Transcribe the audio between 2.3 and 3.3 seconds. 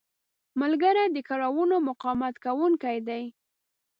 کوونکی دی